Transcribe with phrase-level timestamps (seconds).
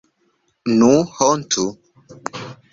[0.77, 1.69] Nu, hontu!